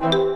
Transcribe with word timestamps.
Thank 0.00 0.30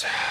Cheers. 0.00 0.29